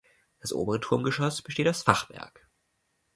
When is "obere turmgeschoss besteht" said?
0.51-1.67